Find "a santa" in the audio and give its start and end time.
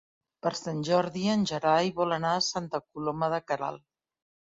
2.37-2.81